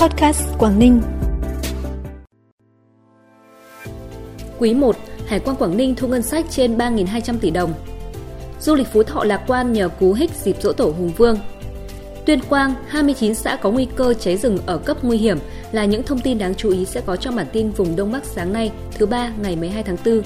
[0.00, 1.00] Podcast Quảng Ninh.
[4.58, 7.72] Quý 1, Hải quan Quảng Ninh thu ngân sách trên 3.200 tỷ đồng.
[8.60, 11.38] Du lịch Phú Thọ lạc quan nhờ cú hích dịp dỗ tổ Hùng Vương.
[12.26, 15.38] Tuyên Quang, 29 xã có nguy cơ cháy rừng ở cấp nguy hiểm
[15.72, 18.24] là những thông tin đáng chú ý sẽ có trong bản tin vùng Đông Bắc
[18.24, 20.22] sáng nay, thứ ba ngày 12 tháng 4.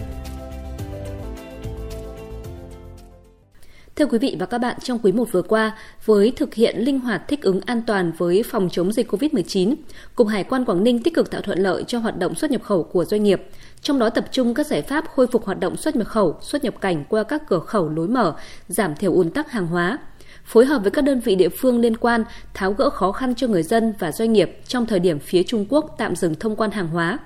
[4.02, 5.72] Thưa quý vị và các bạn, trong quý 1 vừa qua,
[6.04, 9.74] với thực hiện linh hoạt thích ứng an toàn với phòng chống dịch COVID-19,
[10.14, 12.62] Cục Hải quan Quảng Ninh tích cực tạo thuận lợi cho hoạt động xuất nhập
[12.62, 13.42] khẩu của doanh nghiệp,
[13.80, 16.64] trong đó tập trung các giải pháp khôi phục hoạt động xuất nhập khẩu, xuất
[16.64, 18.34] nhập cảnh qua các cửa khẩu lối mở,
[18.68, 19.98] giảm thiểu ùn tắc hàng hóa,
[20.44, 23.46] phối hợp với các đơn vị địa phương liên quan tháo gỡ khó khăn cho
[23.46, 26.70] người dân và doanh nghiệp trong thời điểm phía Trung Quốc tạm dừng thông quan
[26.70, 27.18] hàng hóa,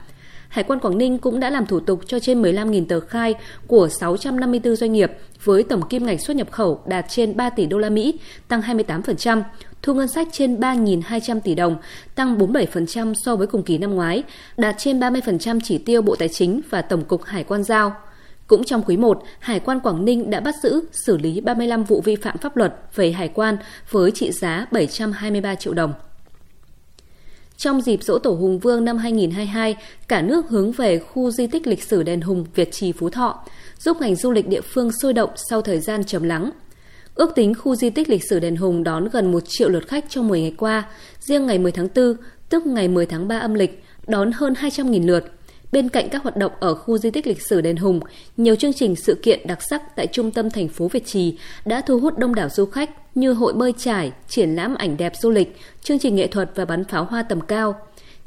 [0.48, 3.34] Hải quan Quảng Ninh cũng đã làm thủ tục cho trên 15.000 tờ khai
[3.66, 5.12] của 654 doanh nghiệp
[5.44, 8.60] với tổng kim ngạch xuất nhập khẩu đạt trên 3 tỷ đô la Mỹ, tăng
[8.60, 9.42] 28%,
[9.82, 11.76] thu ngân sách trên 3.200 tỷ đồng,
[12.14, 14.22] tăng 47% so với cùng kỳ năm ngoái,
[14.56, 17.92] đạt trên 30% chỉ tiêu Bộ Tài chính và Tổng cục Hải quan giao.
[18.46, 22.00] Cũng trong quý 1, Hải quan Quảng Ninh đã bắt giữ, xử lý 35 vụ
[22.00, 23.56] vi phạm pháp luật về hải quan
[23.90, 25.92] với trị giá 723 triệu đồng.
[27.56, 29.76] Trong dịp dỗ tổ Hùng Vương năm 2022,
[30.08, 33.44] cả nước hướng về khu di tích lịch sử đền Hùng Việt Trì Phú Thọ,
[33.78, 36.50] giúp ngành du lịch địa phương sôi động sau thời gian trầm lắng.
[37.14, 40.04] Ước tính khu di tích lịch sử đền Hùng đón gần 1 triệu lượt khách
[40.08, 40.88] trong 10 ngày qua,
[41.20, 42.16] riêng ngày 10 tháng 4,
[42.48, 45.24] tức ngày 10 tháng 3 âm lịch, đón hơn 200.000 lượt,
[45.72, 48.00] Bên cạnh các hoạt động ở khu di tích lịch sử Đền Hùng,
[48.36, 51.80] nhiều chương trình sự kiện đặc sắc tại trung tâm thành phố Việt Trì đã
[51.80, 55.30] thu hút đông đảo du khách như hội bơi trải, triển lãm ảnh đẹp du
[55.30, 57.74] lịch, chương trình nghệ thuật và bắn pháo hoa tầm cao.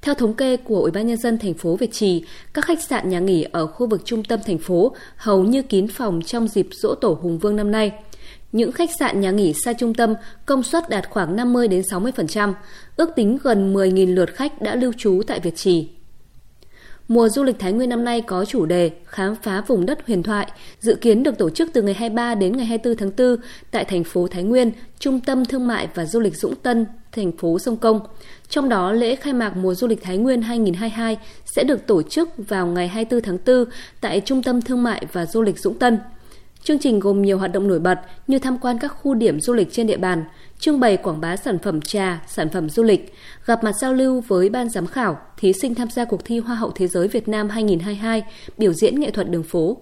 [0.02, 2.24] Theo thống kê của Ủy ban nhân dân thành phố Việt Trì,
[2.54, 5.88] các khách sạn nhà nghỉ ở khu vực trung tâm thành phố hầu như kín
[5.88, 7.92] phòng trong dịp dỗ tổ Hùng Vương năm nay.
[8.52, 10.14] Những khách sạn nhà nghỉ xa trung tâm
[10.46, 12.54] công suất đạt khoảng 50 đến 60%,
[12.96, 15.88] ước tính gần 10.000 lượt khách đã lưu trú tại Việt Trì.
[17.10, 20.24] Mùa du lịch Thái Nguyên năm nay có chủ đề Khám phá vùng đất huyền
[20.24, 23.36] thoại, dự kiến được tổ chức từ ngày 23 đến ngày 24 tháng 4
[23.72, 27.32] tại thành phố Thái Nguyên, Trung tâm Thương mại và Du lịch Dũng Tân, thành
[27.32, 28.00] phố Sông Công.
[28.50, 32.30] Trong đó, lễ khai mạc mùa du lịch Thái Nguyên 2022 sẽ được tổ chức
[32.38, 33.66] vào ngày 24 tháng 4
[34.02, 36.00] tại Trung tâm Thương mại và Du lịch Dũng Tân.
[36.64, 39.54] Chương trình gồm nhiều hoạt động nổi bật như tham quan các khu điểm du
[39.54, 40.24] lịch trên địa bàn,
[40.60, 43.14] trưng bày quảng bá sản phẩm trà, sản phẩm du lịch,
[43.46, 46.56] gặp mặt giao lưu với ban giám khảo, thí sinh tham gia cuộc thi Hoa
[46.56, 48.24] hậu Thế giới Việt Nam 2022,
[48.58, 49.78] biểu diễn nghệ thuật đường phố.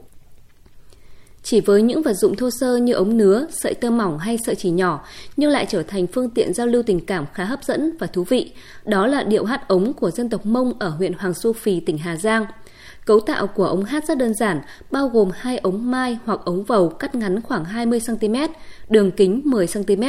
[1.43, 4.55] Chỉ với những vật dụng thô sơ như ống nứa, sợi tơ mỏng hay sợi
[4.55, 5.05] chỉ nhỏ,
[5.37, 8.23] nhưng lại trở thành phương tiện giao lưu tình cảm khá hấp dẫn và thú
[8.23, 8.51] vị.
[8.85, 11.97] Đó là điệu hát ống của dân tộc Mông ở huyện Hoàng Su Phì, tỉnh
[11.97, 12.45] Hà Giang–
[13.07, 16.63] Cấu tạo của ống hát rất đơn giản, bao gồm hai ống mai hoặc ống
[16.63, 18.35] vầu cắt ngắn khoảng 20 cm,
[18.89, 20.03] đường kính 10 cm.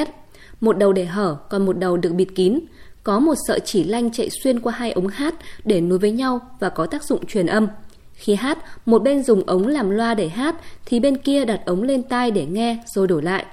[0.60, 2.60] Một đầu để hở, còn một đầu được bịt kín.
[3.02, 6.40] Có một sợi chỉ lanh chạy xuyên qua hai ống hát để nối với nhau
[6.60, 7.68] và có tác dụng truyền âm.
[8.12, 10.56] Khi hát, một bên dùng ống làm loa để hát
[10.86, 13.44] thì bên kia đặt ống lên tai để nghe rồi đổi lại.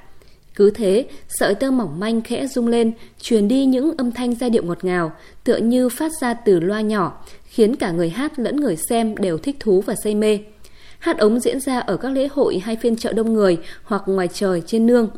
[0.55, 4.49] Cứ thế, sợi tơ mỏng manh khẽ rung lên, truyền đi những âm thanh giai
[4.49, 5.11] điệu ngọt ngào,
[5.43, 9.37] tựa như phát ra từ loa nhỏ, khiến cả người hát lẫn người xem đều
[9.37, 10.39] thích thú và say mê.
[10.99, 14.27] Hát ống diễn ra ở các lễ hội hay phiên chợ đông người hoặc ngoài
[14.33, 15.09] trời trên nương.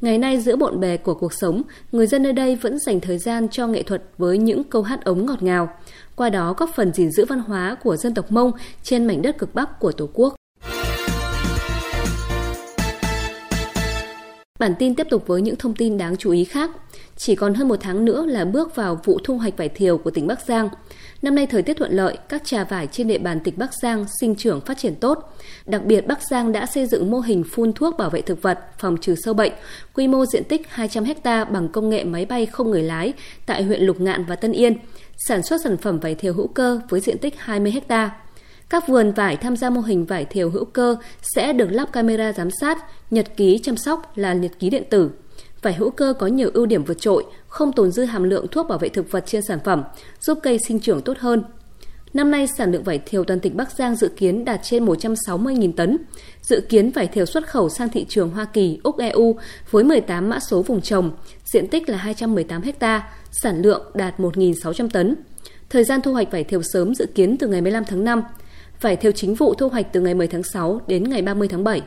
[0.00, 3.18] Ngày nay giữa bộn bề của cuộc sống, người dân nơi đây vẫn dành thời
[3.18, 5.68] gian cho nghệ thuật với những câu hát ống ngọt ngào.
[6.16, 8.52] Qua đó góp phần gìn giữ văn hóa của dân tộc Mông
[8.82, 10.34] trên mảnh đất cực Bắc của Tổ quốc.
[14.58, 16.70] Bản tin tiếp tục với những thông tin đáng chú ý khác.
[17.16, 20.10] Chỉ còn hơn một tháng nữa là bước vào vụ thu hoạch vải thiều của
[20.10, 20.68] tỉnh Bắc Giang.
[21.22, 24.04] Năm nay thời tiết thuận lợi, các trà vải trên địa bàn tỉnh Bắc Giang
[24.20, 25.36] sinh trưởng phát triển tốt.
[25.66, 28.58] Đặc biệt Bắc Giang đã xây dựng mô hình phun thuốc bảo vệ thực vật,
[28.78, 29.52] phòng trừ sâu bệnh,
[29.94, 33.12] quy mô diện tích 200 ha bằng công nghệ máy bay không người lái
[33.46, 34.76] tại huyện Lục Ngạn và Tân Yên,
[35.16, 38.10] sản xuất sản phẩm vải thiều hữu cơ với diện tích 20 hectare
[38.70, 42.32] các vườn vải tham gia mô hình vải thiều hữu cơ sẽ được lắp camera
[42.32, 42.78] giám sát,
[43.10, 45.10] nhật ký chăm sóc là nhật ký điện tử.
[45.62, 48.68] Vải hữu cơ có nhiều ưu điểm vượt trội, không tồn dư hàm lượng thuốc
[48.68, 49.82] bảo vệ thực vật trên sản phẩm,
[50.20, 51.44] giúp cây sinh trưởng tốt hơn.
[52.14, 55.72] Năm nay, sản lượng vải thiều toàn tỉnh Bắc Giang dự kiến đạt trên 160.000
[55.72, 55.98] tấn.
[56.42, 59.36] Dự kiến vải thiều xuất khẩu sang thị trường Hoa Kỳ, Úc EU
[59.70, 61.10] với 18 mã số vùng trồng,
[61.44, 65.14] diện tích là 218 ha, sản lượng đạt 1.600 tấn.
[65.70, 68.22] Thời gian thu hoạch vải thiều sớm dự kiến từ ngày 15 tháng 5,
[68.80, 71.64] phải theo chính vụ thu hoạch từ ngày 10 tháng 6 đến ngày 30 tháng
[71.64, 71.82] 7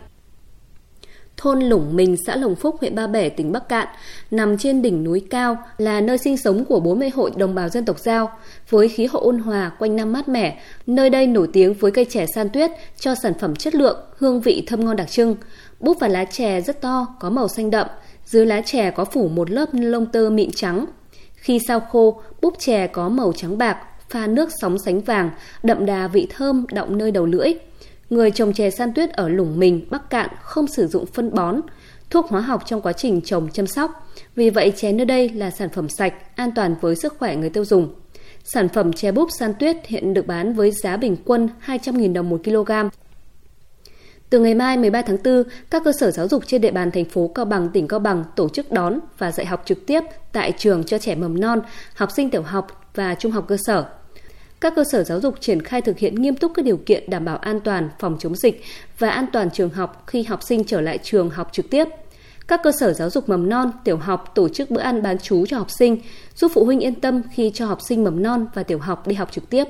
[1.39, 3.87] thôn Lũng Mình, xã Lồng Phúc, huyện Ba Bể, tỉnh Bắc Cạn,
[4.31, 7.85] nằm trên đỉnh núi cao, là nơi sinh sống của 40 hội đồng bào dân
[7.85, 8.31] tộc Giao.
[8.69, 12.05] Với khí hậu ôn hòa, quanh năm mát mẻ, nơi đây nổi tiếng với cây
[12.05, 15.35] chè san tuyết cho sản phẩm chất lượng, hương vị thơm ngon đặc trưng.
[15.79, 17.87] Búp và lá chè rất to, có màu xanh đậm,
[18.25, 20.85] dưới lá chè có phủ một lớp lông tơ mịn trắng.
[21.35, 23.77] Khi sao khô, búp chè có màu trắng bạc,
[24.09, 25.29] pha nước sóng sánh vàng,
[25.63, 27.53] đậm đà vị thơm đọng nơi đầu lưỡi.
[28.09, 31.61] Người trồng chè san tuyết ở Lủng Mình, Bắc Cạn không sử dụng phân bón,
[32.09, 34.07] thuốc hóa học trong quá trình trồng chăm sóc.
[34.35, 37.49] Vì vậy chè nơi đây là sản phẩm sạch, an toàn với sức khỏe người
[37.49, 37.93] tiêu dùng.
[38.43, 42.29] Sản phẩm chè búp san tuyết hiện được bán với giá bình quân 200.000 đồng
[42.29, 42.71] một kg.
[44.29, 47.05] Từ ngày mai 13 tháng 4, các cơ sở giáo dục trên địa bàn thành
[47.05, 50.53] phố Cao Bằng, tỉnh Cao Bằng tổ chức đón và dạy học trực tiếp tại
[50.57, 51.61] trường cho trẻ mầm non,
[51.95, 53.85] học sinh tiểu học và trung học cơ sở.
[54.59, 57.25] Các cơ sở giáo dục triển khai thực hiện nghiêm túc các điều kiện đảm
[57.25, 58.63] bảo an toàn phòng chống dịch
[58.97, 61.87] và an toàn trường học khi học sinh trở lại trường học trực tiếp.
[62.47, 65.45] Các cơ sở giáo dục mầm non, tiểu học tổ chức bữa ăn bán chú
[65.45, 65.97] cho học sinh,
[66.35, 69.15] giúp phụ huynh yên tâm khi cho học sinh mầm non và tiểu học đi
[69.15, 69.63] học trực tiếp.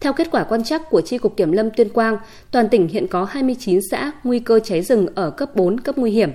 [0.00, 2.16] Theo kết quả quan trắc của Tri Cục Kiểm lâm Tuyên Quang,
[2.50, 6.10] toàn tỉnh hiện có 29 xã nguy cơ cháy rừng ở cấp 4 cấp nguy
[6.10, 6.30] hiểm.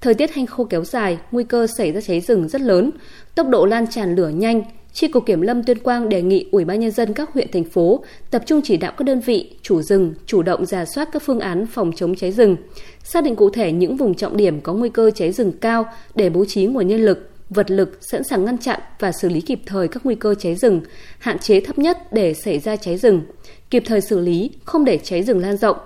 [0.00, 2.90] Thời tiết hanh khô kéo dài, nguy cơ xảy ra cháy rừng rất lớn,
[3.34, 4.62] tốc độ lan tràn lửa nhanh.
[4.92, 7.64] Tri Cục Kiểm lâm Tuyên Quang đề nghị Ủy ban nhân dân các huyện thành
[7.64, 11.22] phố tập trung chỉ đạo các đơn vị, chủ rừng chủ động giả soát các
[11.22, 12.56] phương án phòng chống cháy rừng,
[13.04, 15.84] xác định cụ thể những vùng trọng điểm có nguy cơ cháy rừng cao
[16.14, 19.40] để bố trí nguồn nhân lực, vật lực sẵn sàng ngăn chặn và xử lý
[19.40, 20.80] kịp thời các nguy cơ cháy rừng,
[21.18, 23.22] hạn chế thấp nhất để xảy ra cháy rừng,
[23.70, 25.76] kịp thời xử lý, không để cháy rừng lan rộng,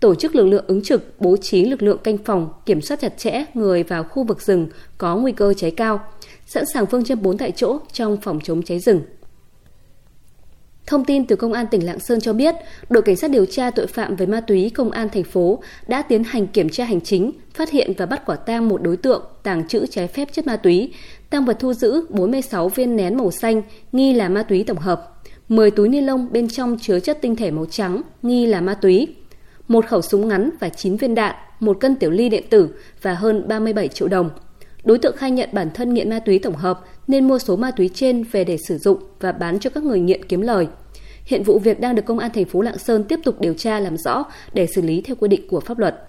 [0.00, 3.18] tổ chức lực lượng ứng trực, bố trí lực lượng canh phòng, kiểm soát chặt
[3.18, 4.68] chẽ người vào khu vực rừng
[4.98, 6.00] có nguy cơ cháy cao,
[6.46, 9.02] sẵn sàng phương châm 4 tại chỗ trong phòng chống cháy rừng.
[10.86, 12.54] Thông tin từ Công an tỉnh Lạng Sơn cho biết,
[12.90, 16.02] đội cảnh sát điều tra tội phạm về ma túy Công an thành phố đã
[16.02, 19.24] tiến hành kiểm tra hành chính, phát hiện và bắt quả tang một đối tượng
[19.42, 20.92] tàng trữ trái phép chất ma túy.
[21.30, 23.62] Tăng vật thu giữ 46 viên nén màu xanh
[23.92, 27.36] nghi là ma túy tổng hợp, 10 túi ni lông bên trong chứa chất tinh
[27.36, 29.14] thể màu trắng nghi là ma túy,
[29.68, 32.68] một khẩu súng ngắn và 9 viên đạn, một cân tiểu ly điện tử
[33.02, 34.30] và hơn 37 triệu đồng.
[34.86, 37.70] Đối tượng khai nhận bản thân nghiện ma túy tổng hợp, nên mua số ma
[37.70, 40.66] túy trên về để sử dụng và bán cho các người nghiện kiếm lời.
[41.24, 43.80] Hiện vụ việc đang được công an thành phố Lạng Sơn tiếp tục điều tra,
[43.80, 46.08] làm rõ để xử lý theo quy định của pháp luật.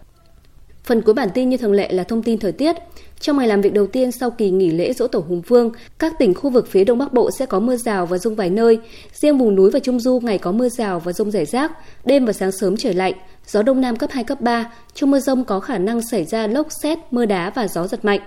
[0.88, 2.76] Phần cuối bản tin như thường lệ là thông tin thời tiết.
[3.20, 6.14] Trong ngày làm việc đầu tiên sau kỳ nghỉ lễ Dỗ Tổ Hùng Vương, các
[6.20, 8.80] tỉnh khu vực phía Đông Bắc Bộ sẽ có mưa rào và rông vài nơi.
[9.14, 11.72] Riêng vùng núi và Trung Du ngày có mưa rào và rông rải rác,
[12.06, 13.14] đêm và sáng sớm trời lạnh,
[13.48, 14.72] gió đông nam cấp 2 cấp 3.
[14.94, 18.06] Trong mưa rông có khả năng xảy ra lốc xét, mưa đá và gió giật
[18.06, 18.20] mạnh.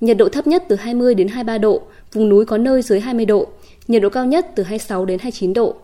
[0.00, 1.82] Nhiệt độ thấp nhất từ 20 đến 23 độ,
[2.12, 3.46] vùng núi có nơi dưới 20 độ.
[3.88, 5.74] Nhiệt độ cao nhất từ 26 đến 29 độ.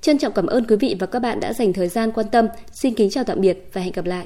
[0.00, 2.46] Trân trọng cảm ơn quý vị và các bạn đã dành thời gian quan tâm.
[2.72, 4.20] Xin kính chào tạm biệt và hẹn gặp lại.